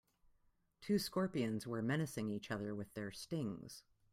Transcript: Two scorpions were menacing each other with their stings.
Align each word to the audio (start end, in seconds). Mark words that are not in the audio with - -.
Two 0.81 0.97
scorpions 0.97 1.67
were 1.67 1.83
menacing 1.83 2.31
each 2.31 2.49
other 2.49 2.73
with 2.73 2.91
their 2.95 3.11
stings. 3.11 3.83